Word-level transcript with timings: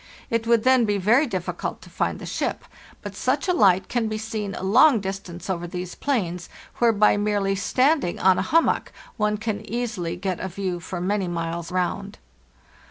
It 0.31 0.47
would 0.47 0.63
then 0.63 0.83
be 0.85 0.97
very 0.97 1.27
difficult 1.27 1.79
to 1.83 1.89
find 1.91 2.17
the 2.17 2.25
ship; 2.25 2.65
but 3.03 3.15
such 3.15 3.47
a 3.47 3.53
hght 3.53 3.87
can 3.87 4.07
be 4.07 4.17
seen 4.17 4.55
a 4.55 4.63
long 4.63 4.99
distance 4.99 5.47
over 5.47 5.67
these 5.67 5.93
plains, 5.93 6.49
where 6.77 6.91
by 6.91 7.17
merely 7.17 7.53
standing 7.55 8.17
on 8.17 8.39
a 8.39 8.49
hum 8.49 8.65
mock 8.65 8.91
one 9.17 9.37
can 9.37 9.61
easily 9.63 10.15
get 10.15 10.39
a 10.39 10.47
view 10.47 10.79
for 10.79 10.99
many 10.99 11.27
miles 11.27 11.71
round. 11.71 12.17